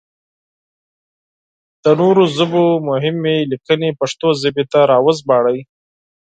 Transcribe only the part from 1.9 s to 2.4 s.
نورو